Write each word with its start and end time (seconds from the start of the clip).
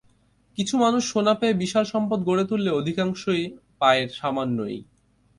কিছু 0.57 0.75
মানুষ 0.77 1.03
সোনা 1.11 1.33
পেয়ে 1.33 1.59
বিশাল 1.61 1.83
সম্পদ 1.85 2.19
গড়ে 2.23 2.43
তুললেও 2.49 2.79
অধিকাংশ 2.81 3.21
পায় 3.81 4.03
সামান্যই। 4.11 4.77